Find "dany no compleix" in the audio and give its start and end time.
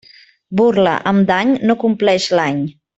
1.35-2.31